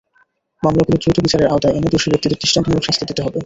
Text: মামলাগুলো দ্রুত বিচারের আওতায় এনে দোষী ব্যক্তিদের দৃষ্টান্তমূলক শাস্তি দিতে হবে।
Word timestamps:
মামলাগুলো 0.63 0.97
দ্রুত 0.97 1.17
বিচারের 1.25 1.47
আওতায় 1.47 1.75
এনে 1.77 1.89
দোষী 1.93 2.07
ব্যক্তিদের 2.11 2.39
দৃষ্টান্তমূলক 2.41 2.83
শাস্তি 2.85 3.03
দিতে 3.09 3.21
হবে। 3.25 3.39